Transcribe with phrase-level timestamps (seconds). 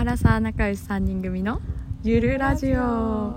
[0.00, 1.60] アラサー仲良し3人組の
[2.02, 2.70] ゆるラジオ。
[2.72, 3.34] 今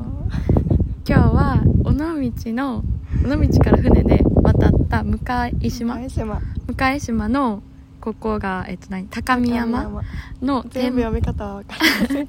[1.06, 2.86] 日は尾道の
[3.26, 5.20] 尾道から船で渡った向
[5.70, 5.98] 島。
[5.98, 6.10] 向
[7.02, 7.28] 島。
[7.28, 7.62] の
[8.00, 10.04] ここが、えっと何、高見山
[10.42, 11.76] の全部読み方は分か
[12.14, 12.28] んない。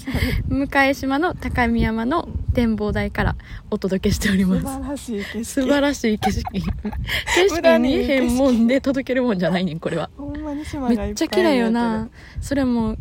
[0.89, 3.37] 向島の高見山の展望台から
[3.71, 4.67] お届けしており素ます。
[4.67, 5.45] 晴らしい景色。
[5.45, 6.45] 素晴らしい景色。
[6.51, 10.11] 景色見えへんもんで届けるもんじゃないねんこれは。
[10.17, 12.09] ほんまに島がいっぱいめっちゃ綺麗よな。
[12.41, 12.97] それも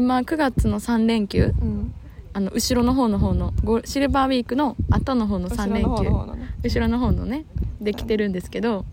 [0.00, 1.94] 今9月の3連休うん。
[2.32, 6.54] あの後ろの方の方のゴシルバーウィークの後の方の3連休後ろの方のね。
[6.62, 7.44] 後ろの方のね
[7.80, 8.84] できてるんですけど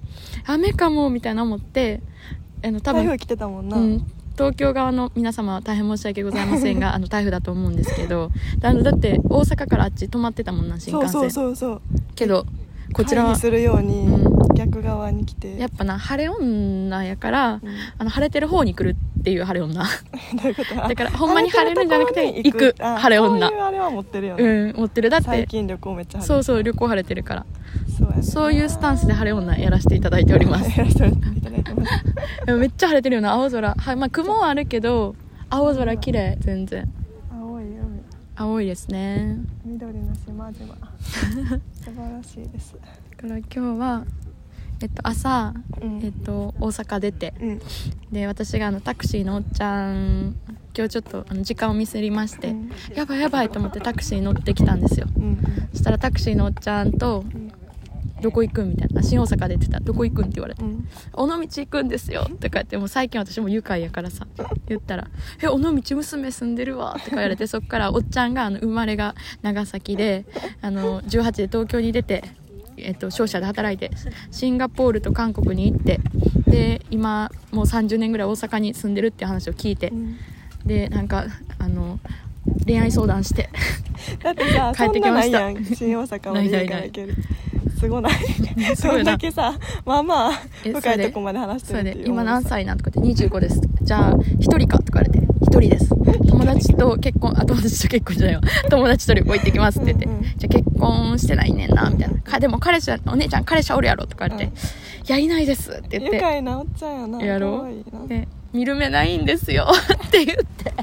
[0.46, 2.02] 雨かもみたいな思って
[2.64, 11.14] あの多分台風来てたもんな、うん、東京側の皆様は大変申し訳ございませんが あの台風だと思うんですけどだだって大阪からあっち止まってたもんな新幹線。
[11.14, 11.82] そうそうそう
[12.16, 12.46] けど
[12.94, 17.62] こちらはするようにう逆側に来て、やっぱな晴れ女やからうん。
[17.98, 19.84] あの晴れてる方に来るっていう晴れ女。
[20.88, 22.76] だからほんまに晴れるんじゃなくて行く。
[22.80, 23.50] あ晴れ女。
[23.50, 25.10] そういうあれは持ってるよね、うん持ってる。
[25.10, 27.46] だって最近旅行めっちゃそうそうう旅行晴れてるから。
[27.98, 30.80] そうそういうスタンスで晴れ女やらせていただいております。
[30.80, 32.46] やらせていただいてます。
[32.46, 33.76] でもめっちゃ晴れてるよな青空。
[33.76, 35.16] は、まあ、雲はあるけど
[35.50, 36.90] 青空綺麗全然。
[37.30, 38.02] 青い海。
[38.38, 39.40] 青いですね。
[39.66, 40.56] 緑の島々。
[41.02, 42.78] 素晴らしいです。
[43.18, 44.06] だから今日は
[44.82, 46.00] えっと朝、うん。
[46.04, 47.34] えっと、大阪出て。
[47.42, 47.62] うん。
[48.12, 50.36] で私があのタクシーのおっちゃん
[50.76, 52.72] 今日ちょっとあの時間をミスりまして、うん。
[52.96, 55.08] やばいやばいと思ってタクシーに乗ってきたんですよ。
[55.18, 55.38] うん。
[55.72, 57.52] そしたらタクシーのおっちゃんとん
[58.22, 59.02] 「どこ行くん?」みたいな。
[59.04, 59.80] 新大阪出てた。
[59.80, 60.64] ら「どこ行くん?」って言われて。
[60.64, 64.28] うん「尾道行くんですよ」とか言ってもう最近私も愉快やからさ
[64.68, 65.08] 言ったら
[65.42, 70.26] 「え尾道娘住んでるわ」とか言われてそっからおっちゃんがあの生まれが長崎で
[70.62, 72.24] あの18で東京に出て、
[72.78, 73.92] えっと、商社で働いて
[74.32, 76.00] シンガポールと韓国に行って
[76.48, 80.18] で今もう30年ぐらい大阪に住んでるって話を聞いてうん。
[80.66, 81.26] でなんか
[81.60, 82.00] あの
[82.66, 83.50] 恋愛相談して
[84.22, 85.40] だってさ 帰ってきました。
[85.40, 85.66] そんなないやん。
[85.66, 87.16] 新大阪まで家から行ける
[87.80, 88.14] すごない。
[88.76, 90.32] そんだけさまあまあ
[90.66, 92.04] え深いとこまで話してるっていう。
[92.04, 92.10] で。
[92.10, 93.62] 今何歳なんとか言って25です。
[93.82, 95.90] じゃあ1人かとか言われて1人です。
[96.30, 98.42] 友達と結婚あ友達と結婚じゃないわ。
[98.70, 102.22] 友達と旅行行ってきますって言って、うんうんじゃあ結婚してないねんなみたいな。
[102.22, 104.54] かでも彼氏はお姉ちゃん彼氏はおるやろとか言って、うんい
[105.10, 106.18] やいないですって言って。
[106.18, 108.08] 愉快なおっちゃんやなやろ可愛いな。
[108.08, 109.68] で見る目ないんですよ。
[110.06, 110.74] って言って。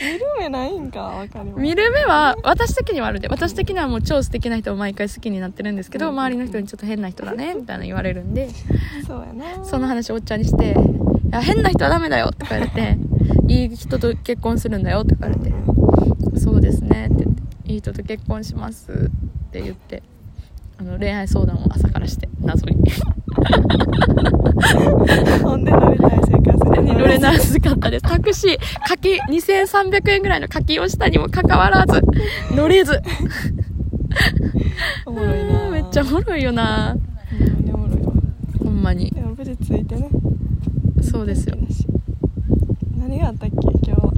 [0.00, 3.28] 見る目ないんかわかります見る目は私的にはあるで。
[3.28, 6.12] 私的にはもう超素敵な人を毎回好きになってるんですけど、うん。
[6.12, 8.48] 周りの人にちょっと変な人だねみたいな言われるんで。
[9.06, 9.64] そうやな。
[9.64, 10.76] その話をおっちゃんにして
[11.30, 12.98] 「いや変な人はダメだよ」とか言われて
[13.46, 15.54] 「いい人と結婚するんだよ」とか言われて
[16.38, 17.42] 「そうですね」って言って
[17.72, 18.94] 「いい人と結婚します」っ
[19.52, 20.02] て言って
[20.78, 22.76] あの恋愛相談を朝からして謎に。
[25.42, 28.02] ほんで乗りたい新幹線乗れなすかったです。
[28.02, 32.02] タクシー課金2300円ぐらいの課金をしたにもかかわらず
[32.54, 33.00] 乗れず。
[35.06, 35.70] おもろいな。
[35.70, 36.96] めっちゃおもろいよな。
[36.98, 38.12] ほんまにおもろいわ
[38.64, 39.10] ほんまに。
[39.10, 40.08] でも無事ついてね
[41.02, 41.56] そうですよ。
[42.98, 43.56] 何があったっけ？
[43.86, 44.12] 今日は。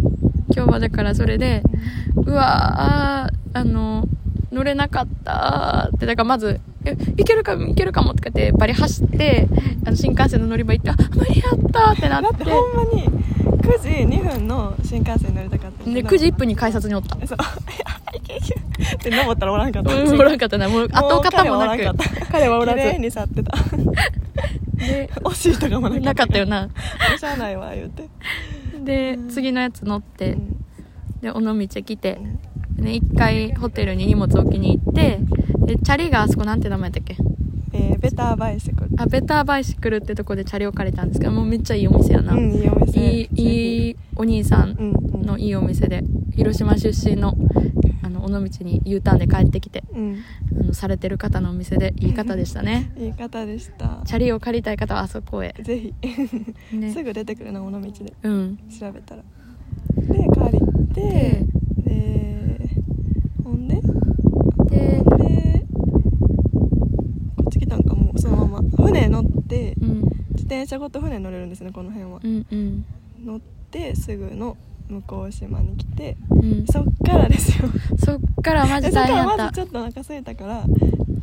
[0.55, 1.63] 今日はだからそれで
[2.15, 4.07] うわーあの
[4.51, 9.49] 乗れなかったってだからまず「えいけるかもいけるかも」とかってバリ走って
[9.87, 13.05] あの新幹線の乗り場行って「あ無理やった」ってなっだっててほんまに
[13.63, 17.15] 9時2分の新幹線に乗りたかったで9時1分に改札におった。
[17.27, 17.39] そう。
[18.95, 19.95] って登ったらおらんかった。
[19.95, 20.69] うんおらんかったな。
[20.69, 21.85] もう跡形もなく。
[22.31, 22.99] 彼はおらず。
[22.99, 23.53] に去ってた
[24.87, 26.69] で 惜しいとかもなかったなかったよな。
[27.19, 28.09] しゃあないわ言うて。
[28.85, 30.57] で次のやつ乗ってうん。
[31.21, 32.19] で尾道来て
[32.77, 35.21] で一回ホテルに荷物置きに行って
[35.67, 37.17] でチャリがあそこなんて名前だっけ？
[37.75, 38.91] えーベターバイシクル。
[38.99, 43.01] あベターバイシクルってとこでチャリを借りたんですけどもうめっちゃいいお店やな、うんいいお店。
[43.01, 43.29] い
[43.91, 44.77] いお兄さん
[45.23, 46.03] のいいお店で
[46.35, 47.37] 広島出身の
[47.82, 47.82] あ
[48.29, 50.19] の尾道に U ターンで帰ってきてうん。
[50.61, 52.93] あのされてる方のお店でいい方でしたね。
[52.99, 54.03] いい方でした。
[54.05, 55.95] チャリを借りたい方はあそこへ、ぜひ。
[56.77, 58.13] ね、すぐ出てくるな尾道で。
[58.23, 58.59] うん。
[58.69, 59.23] 調べたら。
[59.97, 61.45] で借りて
[61.85, 62.71] でで
[63.45, 63.75] ほんで？
[63.77, 65.65] でほんで
[67.37, 68.85] こっち来たんかもうそのまま。
[68.85, 70.03] 船乗ってうん。
[70.33, 72.21] 自転車ごと船乗れるんですねこの辺は。
[72.23, 72.85] うんうん。
[73.25, 73.41] 乗っ
[73.71, 74.57] てすぐの
[75.01, 76.67] 向島に来てうん。
[76.67, 77.69] そっからですよ。
[77.99, 79.37] そっからマジ大変やった。
[79.37, 80.65] らまずちょっとお腹空いたから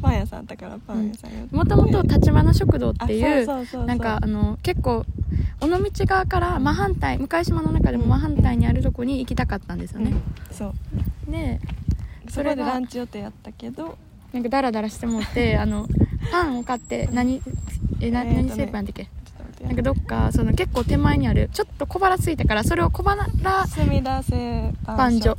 [0.02, 1.56] パン屋さんあったからパン屋さん寄って。
[1.56, 5.06] もともと立花食堂っていうなんかあの結構
[5.62, 10.14] 尾道側から真反対向島の中でも真反対にあるとこに行きたかったんですよね、
[10.52, 10.74] そ
[11.28, 11.32] う。
[11.32, 11.60] で
[12.30, 13.98] それでそれがランチ予定やったけど。
[14.32, 15.88] なんかダラダラしてもってあの
[16.32, 17.42] パンを買って何
[18.00, 19.08] えな、えーとね何製パンだっけ？
[19.62, 23.28] なんかどっかその結構手前にあるちょっと小腹空いたからそれを小腹
[23.68, 25.38] 墨田製パン所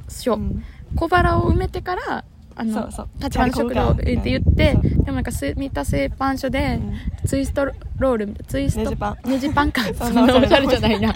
[0.94, 2.24] 小腹を埋めてから
[2.56, 3.08] あのそうそう。
[3.22, 7.26] 立花食堂って言ってでもなんか住田製パン所でうん。
[7.26, 9.16] ツイストロールツイストネジパン。
[9.24, 9.82] ネジパンか。
[9.94, 11.14] そそんなおしゃれじゃないな。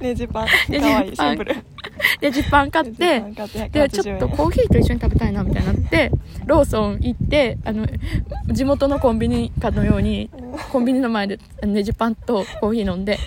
[0.00, 0.46] ネジパン。
[0.46, 1.08] かわい。
[1.10, 1.56] いシンプル
[2.20, 6.10] ネジパン買ってネジパン買ってでちょっとコーヒーと一緒に食べたいなみたいになって
[6.46, 7.86] ローソン行ってあの
[8.48, 10.30] 地元のコンビニかのように
[10.72, 13.18] コンビニの前でネジパンとコーヒー飲んで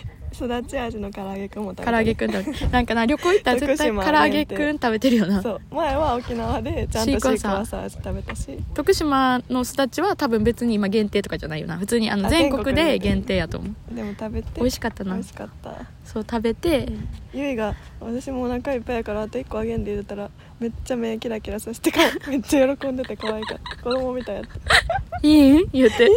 [0.45, 5.41] 育ち味の唐揚げくんも食べ唐揚げくん食べなんかな旅行行ったら絶対唐揚げくん食べてるよな。
[5.41, 5.61] そう。
[5.71, 8.57] 前は沖縄でちゃんとシークワーサー味食べたし。
[8.73, 11.77] 徳島のすだちは多分別に今限定とかじゃないよな。
[11.77, 13.95] 普通にあのあ全国で限定やと思う。
[13.95, 14.47] でも食べて。
[14.55, 15.13] 美味しかったな。
[15.13, 15.75] 美味しかった。
[16.05, 16.87] そう食べて。
[17.33, 20.29] ゆいが私もお腹いっぱいやからあと1個あげんで言うたら
[20.59, 21.91] めっちゃ目キラキラさせて
[22.27, 24.49] めっちゃ喜んでて可愛かった子供みたいやった
[25.27, 26.09] 「いい?」言って。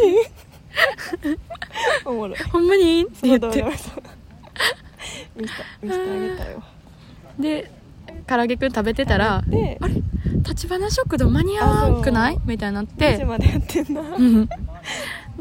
[2.05, 3.63] おもろい「ほんまにいい?」ってそ言って
[5.41, 6.63] 見せてあげたよ。
[7.39, 7.71] で
[8.27, 9.93] 唐揚げくん食べてたらであれ？
[10.47, 12.39] 立花食堂間に合わんくない？
[12.45, 13.17] みたいになっ9て。
[13.17, 14.01] 時までやってんな。
[14.01, 14.49] うん。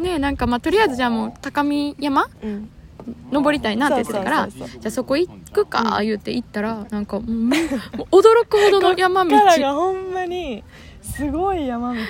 [0.03, 2.27] でなんかまあとりあえずじゃあもう高見山？
[2.43, 2.71] うん。
[3.33, 4.81] 登りたいなって言ってたからそうそうそうそう。
[4.83, 9.31] じゃあそこ行くか言って行ったらなんかもうもう驚くほどの山道。
[9.31, 10.63] こっからがほんまに
[11.11, 12.01] すごい山道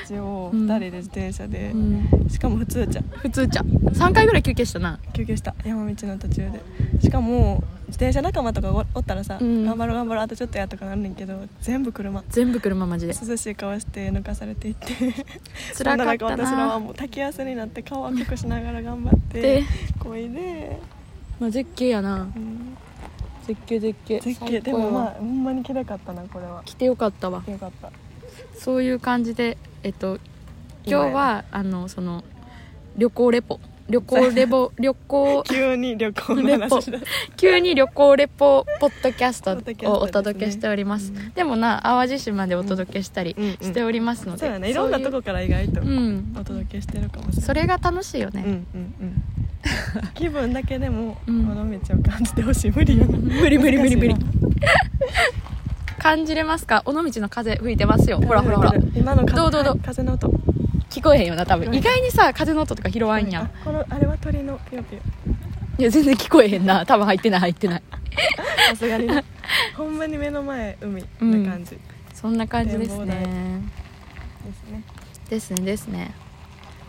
[0.47, 0.67] をうん。
[0.67, 1.71] 2人で自転車で。
[1.73, 2.29] う、ん。
[2.29, 4.99] しかも普通じゃん普通じゃん3回ぐらい休憩したな。
[5.13, 5.55] 休憩した。
[5.65, 6.61] 山道の途中で。
[7.01, 9.65] しかも自転車仲間とかおおったらさ、うん。
[9.65, 12.23] 頑張ろう頑張ろうあとちょっとやとかなんねんけど全部車。
[12.29, 13.15] 全部車マジで。
[13.15, 14.87] 涼しい顔して抜かされていって。
[15.77, 16.13] 辛かったな。
[16.13, 19.65] 中私らはなもう滝汗になって顔赤くしながら頑張ってで、
[19.99, 20.79] こいで、
[21.41, 22.29] まあ、絶景やな。
[22.35, 22.77] うん。
[23.47, 24.21] 絶景絶景。
[24.21, 24.61] 絶景。
[24.61, 26.63] でもまあほんまに綺麗かったなこれは。
[26.65, 27.43] 来てよかったわ。
[27.49, 27.91] よかった
[28.61, 30.19] そういう感じでえっと
[30.85, 32.23] 今日はあのその
[32.97, 33.59] 旅行レポ。
[33.89, 35.43] 旅行レポ 旅行。
[35.45, 36.77] 急に旅行のレポ。
[36.77, 36.99] 話だ
[37.39, 39.53] 急に旅行レポポッドキャスト
[39.91, 41.11] をお届けしております。
[41.11, 41.31] うん。
[41.33, 44.71] でもな淡路島でお届けしたりうんうんしておりますので、そうやね。
[44.71, 47.43] いろんなとこから意外とお届けしてるかもしれない。
[47.47, 49.23] それが楽しいよね、うんうんうん。
[50.15, 51.47] 気分だけでもこうん。
[51.49, 52.71] の道を感じてほしい。
[52.71, 53.07] 無理よ。
[53.07, 54.15] な無理無理無理無理
[56.01, 56.83] 感じれますか？
[56.87, 58.19] 尾道の風吹いてますよ。
[58.21, 58.73] ほらほらほら。
[58.95, 59.79] 今の風どうどうどう？
[59.79, 60.29] 風の音。
[60.89, 61.69] 聞こえへんよな多分。
[61.69, 61.75] うん。
[61.75, 63.45] 意外にさ風の音とか拾わんやん。
[63.45, 65.03] あこのあれは鳥のピヨピヨ。
[65.79, 66.85] いや全然聞こえへんな。
[66.87, 67.83] 多分入ってない入ってない。
[68.71, 69.25] さすがにね。
[69.77, 71.43] ほんまに目の前海うん。
[71.45, 71.79] な感じで
[72.15, 73.63] そんな感じですね。
[74.67, 74.83] すね。
[75.29, 76.15] ですねですね。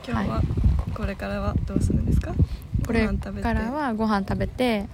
[0.08, 0.42] 今日は
[0.96, 2.34] これからはどうするんですか？
[2.86, 4.88] これからはご飯食べて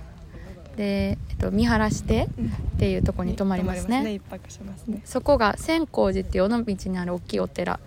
[0.77, 2.45] で、えっと、見晴らしてうん。
[2.45, 4.13] っていうところに泊まりますね。
[4.13, 5.01] 一泊しますね。
[5.03, 7.79] そこが千光寺っていう尾道にある大きいお寺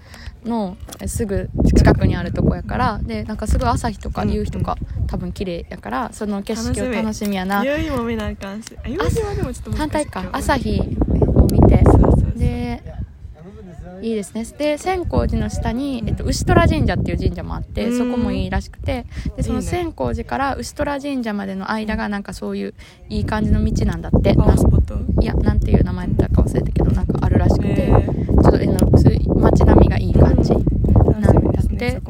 [0.45, 0.77] の
[1.07, 4.33] すぐ近くにあるとこやからでなんかすぐ朝日とかうん。
[4.33, 4.77] 夕日とか、
[5.07, 7.37] 多分綺麗やからその景色を楽しみ。
[7.37, 7.65] やな。
[7.65, 8.77] 夕日も見なあかんし。
[8.85, 10.29] あ夕日はでもちょっと反対か。
[10.33, 11.85] 朝日を見て。
[12.37, 12.83] で
[14.03, 14.45] いいですね。
[14.59, 17.99] で千光寺の下に、えっと、牛虎神社っていう神社もあってうん。
[17.99, 19.07] そこもいいらしくて
[19.37, 22.75] でその千光寺から牛虎神社までの間がなんかそういう
[23.09, 24.35] いい感じの道なんだって。
[24.35, 24.99] パワースポット？
[25.23, 28.43] いやなんていう名前だったか忘れたけどなんかあるらしくて、えー。
[28.43, 28.79] ちょっとえの
[29.41, 30.59] 街並みがいい感じ、な
[31.19, 32.01] んだって。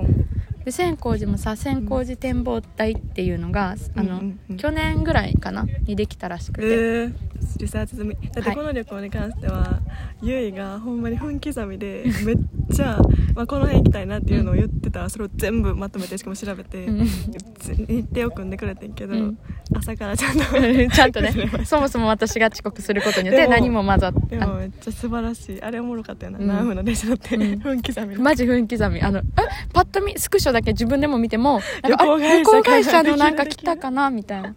[0.65, 4.57] で千光寺もさ千光寺展望台っていうのが、あの、うんうんうん。
[4.59, 5.67] 去年ぐらいかな？
[5.87, 7.15] にできたらしくて、えー、
[7.63, 8.15] リサーチ済み。
[8.33, 9.81] だってこの旅行に関しては、
[10.23, 12.37] ゆいがほんまに分刻みでめっ
[12.73, 12.99] ちゃ、
[13.35, 19.39] まあ、この辺行きたいなっていうのを言ってたらそれを全部まとめてしかも調べて、日程を組んでくれてんけど、うん
[19.75, 20.45] 朝からちゃんと
[20.95, 21.33] ちゃんとね
[21.65, 25.63] そもそも私が遅刻することによって何も混ざってでもめっちゃ素晴らしい。
[25.63, 26.47] あれおもろかったよな、うん。
[26.47, 27.59] 何分の電車乗って、うん。
[27.59, 29.23] 分刻みのマジ分刻みあのえ？
[29.73, 34.11] パッと見スクショだけ自分でも見ても旅行会社のなんか来たかな？
[34.11, 34.55] みたいな。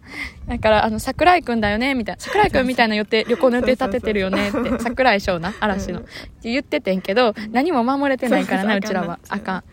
[0.48, 1.94] だからあの桜井くんだよね？
[1.94, 2.20] みたいな。
[2.20, 4.48] 桜井くんみたいな予定旅行の予定立ててるよね？
[4.48, 6.00] って桜井翔な嵐の。
[6.00, 6.04] うん。
[6.04, 6.08] っ
[6.42, 9.18] て言っててんけど何も守れてないからなそうちらは。
[9.28, 9.64] あかん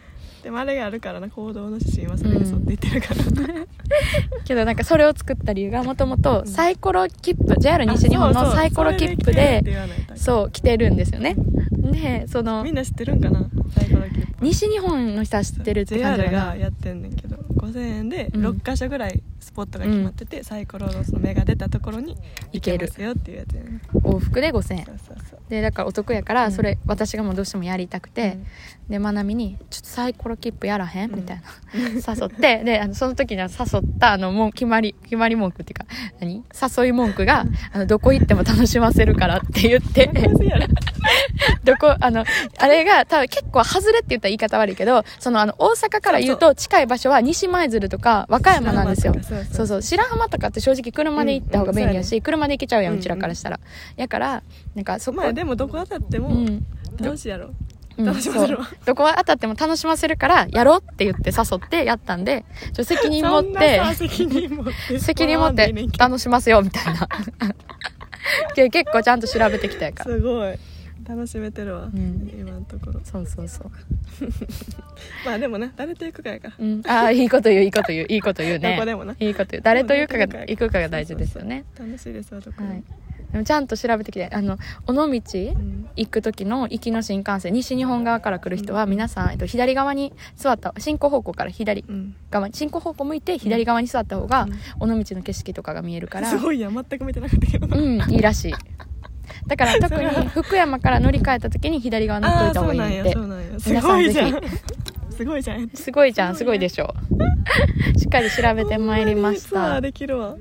[0.44, 3.16] でもあれがあるからな行動の指針はそれに沿って言ってるから、
[4.44, 9.64] けどなんかそれを作った理由がもともとサイコロ切符 JR 西日本のサイコロ切符で
[10.16, 11.36] そう来てるんですよね。
[11.92, 13.48] でそのみんな知ってるんかな？
[13.78, 14.28] サイコロ切符。
[14.42, 18.48] 西日本の人は知ってるって感じ JR がやってんねんけど5000円でうん。
[18.48, 22.18] 6箇所ぐらいスポットが決まってて、サイコロのその目が出たところに
[22.54, 22.88] 行ける。
[22.88, 23.82] ますよっていうやつやね。
[23.94, 24.86] 往復で5000円。
[24.86, 25.40] そうそうそう。
[25.50, 26.40] でだからお得やかうん。
[26.40, 28.46] らそれ私がもうどうしてもやりたくて、うん
[28.92, 31.16] でまなみに「ちょっとサイコロ切符やらへん?」うん。
[31.18, 31.44] みたいな。
[32.14, 35.86] 誘ってであのその時には誘ったあのもう決まり決まり文句っていうか
[36.20, 36.44] 何？
[36.84, 40.12] 誘い文句があの「どこ行っても楽しませるから」って言って。
[41.64, 42.24] どこあの
[42.60, 49.16] あれが多分結構外れって言ったら言い方悪いけどそのあの大阪から言うと近い場所は西舞鶴とか和歌山なんですよ。
[49.52, 53.00] そうそう白浜とかって正直車で行った方が便利やし、うんうん車で行けちゃうやんうんうん。
[53.00, 53.60] うちらからしたら、
[53.96, 54.44] やから
[54.76, 56.66] なんかそこ、まあでもどこ当たってもうん。
[57.00, 57.48] 楽しいやろ。
[57.48, 57.56] うん
[58.06, 65.00] 楽しませるわどこ当たっても楽しませるからやろうって言って誘ってやったんでちょ責任持って責任持って。
[65.00, 67.08] 責任持って 楽しますよみたいな。
[68.56, 70.16] け結構ちゃんと調べてきたやから。
[70.16, 70.58] すごい。
[71.08, 72.32] 楽しめてるわ、ん。
[72.40, 73.02] 今のところ。
[73.04, 73.72] そうそうそう、
[75.26, 76.54] まあでもね誰と行くかやから。
[76.60, 78.76] うん、ああいいこと言ういいこと言ういいこと言うね。
[78.76, 79.16] どこでもな。
[79.20, 79.64] いいこと言う。
[79.64, 81.66] 誰と行くかが行くかが大事ですよね。
[81.78, 82.84] 楽しいですわどこはい
[83.32, 84.58] でもちゃんと調べてきてあの
[84.88, 85.82] 尾道うん。
[85.98, 92.16] 行く時の行きの新幹線西日本側から来る人は皆さん、えっと、左側に座った進行方向から左うん。
[92.30, 94.48] 側に進行方向向いて左側に座った方が
[94.80, 97.68] 尾道の景色とかが見えるからすごいやん全く見てなかったけど。
[97.68, 98.54] うんいいらしい。
[99.48, 104.42] だから特に福山から乗り換えた時に左側乗っといた方がいいって皆さんぜごいじゃん。
[105.12, 105.70] すごいじゃん。
[105.70, 106.94] すごいじゃんすごいでしょ
[107.98, 109.82] しっかり調べてまいりました。
[109.82, 110.36] できるわ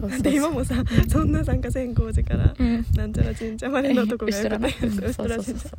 [0.00, 0.74] そうそうで今もさ
[1.08, 2.84] そんな参加線工事からうん。
[2.94, 5.78] なんちゃら神社までのとこがよくてうんそうそうそうそう。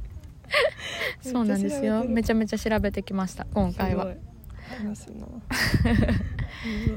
[1.45, 2.03] なんですよ。
[2.03, 4.05] めちゃめちゃ調べてきました今回は。
[4.05, 4.31] すごい。
[4.83, 5.27] 楽しいな。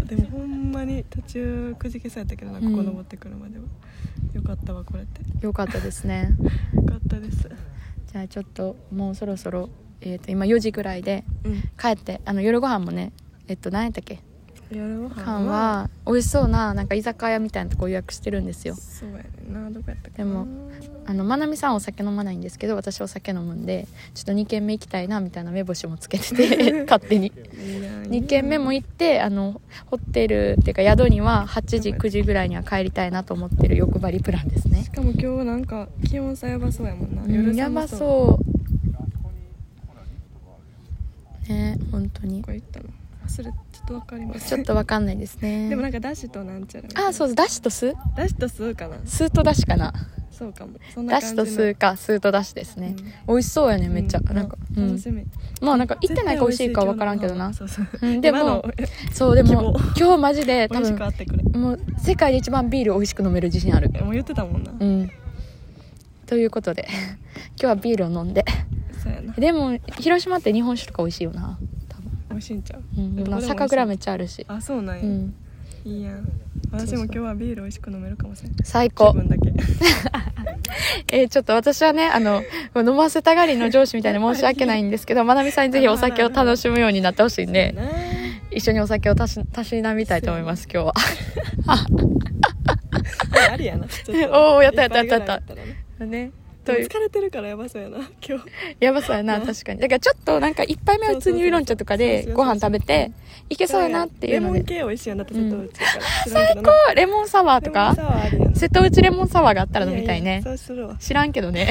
[0.01, 3.65] う んでもほんまに途中くじけそうやったけどなここ登ってくるまでは、
[4.33, 5.21] よかったわこれって。
[5.45, 6.31] よかったですね。
[6.75, 7.49] よかったです。
[8.13, 9.69] じゃあちょっともうそろそろ、
[10.01, 11.63] えー、と今4時ぐらいでうん。
[11.79, 13.13] 帰ってあの夜ご飯もね
[13.49, 14.21] えっと何やったっけ？
[14.71, 18.75] 夜ご飯缶は美味しそうななんか居酒屋みたいなとこ予約してるんですよ。
[18.77, 19.71] そうやねんな。
[19.71, 20.17] どこやったかな。
[20.17, 20.47] でも
[21.07, 27.27] あのまなみさんお酒飲まないんですけど私お酒飲むんでちょっと2軒目行きたいなみたいな目星もつけてて 勝手に。
[27.63, 28.03] いいやん。
[28.05, 34.85] 2軒目も行ってあのホテルっていうか宿には8時9時ぐらいには帰りたいなと思ってる欲張りプランですね。
[34.85, 38.39] しかも今日なんか気温差やばそうやもんな、うんやばうそ
[41.49, 41.49] う。
[41.49, 42.41] ね本当に。
[42.41, 42.87] どこ行ったの？
[43.27, 43.51] 忘れちょ
[43.85, 45.69] っとわかりますちょっとわかんないですね。
[45.69, 48.97] でもなんかダッシュとなんちゃらあそうそうダッシュとスダッシュとスーかな。
[49.05, 49.93] スーとダッシュかな？
[50.31, 50.79] そうかも。
[51.07, 52.97] ダッシュとスーかスーとダッシュですね、
[53.29, 54.89] 美味しそうやねめっちゃ、うなんか、うん。
[54.89, 55.25] 楽しみ。
[55.61, 57.53] まあなんか行ってないか美味しいかわからんけどな。
[57.55, 57.87] そうそう。
[58.03, 58.65] うんでも
[59.13, 60.99] そうでも今日マジで多分
[61.55, 63.91] もう世界で一番ビール美味しく飲める自信ある。
[63.91, 65.11] もう言ってたもんな、うん。
[66.27, 68.45] ということで今日はビールを飲んで。
[69.37, 71.54] でも広島って日本酒とか美味しいよな
[72.35, 74.45] 美味しいんちゃう、うん、まあ酒蔵めっちゃあるし。
[74.49, 75.35] あそうなんや、うん。
[75.85, 76.29] いいやん。
[76.73, 79.13] 私も今日はビール美味しく飲めるかもしれない気最高。
[79.13, 79.53] 分だけ。
[81.09, 82.43] えーちょっと私はねあの
[82.77, 87.75] 飲ませたがりの上司みたいで申し訳ないんですけどまなみさんにぜひお酒を楽しむようになってほしいんで
[88.51, 90.95] 一緒にお酒をたしたしなみたいと思います今日は。
[93.53, 93.87] ありやな。
[93.87, 95.43] おーやったやったやったやっ
[95.99, 96.05] た。
[96.05, 96.33] ね
[96.73, 98.45] 疲れてるからやばそうやな今日。
[98.81, 99.81] やばそうやな確かに。
[99.81, 103.13] だからちょっとなんか一杯目は普通にウーロン茶とかでご飯食べて
[103.51, 104.59] いけそうやなっていうので。
[104.59, 105.19] レモン系美味しいやん。
[105.19, 105.71] だって瀬戸内
[106.29, 106.95] 最高。
[106.95, 107.95] レモンサワーとか？
[108.55, 110.97] 瀬戸内レモンサワーがあったら飲みたいやねやそうするわ。
[110.99, 111.71] 知らんけどね。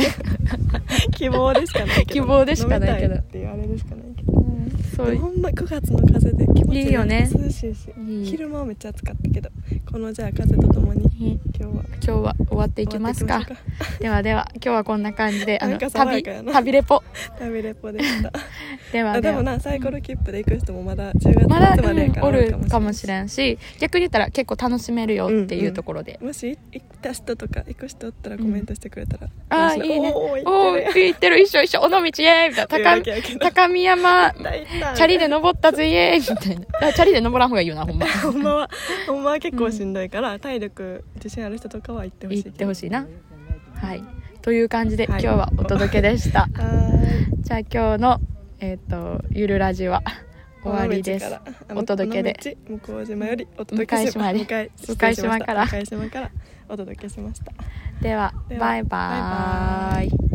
[1.16, 2.06] 希望でしかないけど。
[2.14, 3.16] 希望でしかないけど。
[3.16, 4.43] っていうあれでしかないけど
[4.96, 5.16] そう。
[5.18, 7.30] ほんま9月の風で気持ちいいよね。
[7.34, 7.90] 涼しいし
[8.26, 9.50] 昼間はめっちゃ暑かったけど
[9.92, 11.84] このじゃあ風とともにい今日は。
[12.06, 13.42] 今日は終わっていきますか。
[14.00, 16.98] ではでは今日はこんな感じであの旅旅レポ。
[16.98, 18.32] う旅レポでした。
[18.92, 30.12] ではあでもなサイコロ切符で行く人もまだ10まだ、月末までうんおるかもんしれんし逆に言ったら結構楽しめるよっていうところで、もし行った人とか行く人おったらコメントしてくれたら、ああいいね。
[30.14, 31.06] おーお行ってる。
[31.06, 31.42] ー行ってる。
[31.42, 31.82] 一緒一緒。
[31.82, 32.50] 尾道イエーイ。
[32.50, 33.02] みたいな。
[33.40, 34.10] 高高見山。
[34.10, 36.20] やん大胆チャリで登ったぜイエーイ。
[36.20, 38.06] みたいなあチャリで登らん方がいいよなほんま。
[38.08, 38.70] ほんまは。
[39.08, 43.08] ほんまは結構しんどいから、体力自信ある人とかは行ってほしい行ってほしいな。
[43.76, 44.04] はい。
[44.42, 45.24] という感じで、はい。
[45.24, 46.48] 今日はお届けでした。
[47.42, 48.20] じゃあ今日の
[48.60, 50.04] えっ、とゆるラジは
[50.64, 51.26] 終わりです。
[51.76, 52.58] お届けで。
[52.68, 54.46] 向島よりお届けしま向
[55.14, 55.68] 島から。
[55.68, 56.32] 向島から
[56.70, 57.52] お届けしました。
[58.02, 60.10] ではではバイバーイ。
[60.10, 60.33] バイバイ